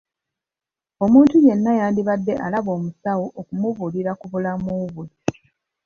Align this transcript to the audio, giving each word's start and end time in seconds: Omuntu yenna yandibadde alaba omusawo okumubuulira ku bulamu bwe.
Omuntu 1.05 1.35
yenna 1.45 1.71
yandibadde 1.79 2.33
alaba 2.45 2.69
omusawo 2.77 3.25
okumubuulira 3.39 4.11
ku 4.19 4.25
bulamu 4.31 4.71
bwe. 4.93 5.07